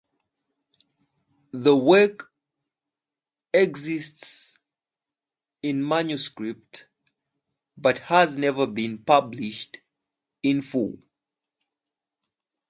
The 1.51 1.77
work 1.77 2.31
exists 3.53 4.57
in 5.61 5.87
manuscript 5.87 6.87
but 7.77 7.99
has 8.09 8.35
never 8.35 8.65
been 8.65 8.97
published 8.97 9.77
in 10.41 10.63
full. 10.63 10.97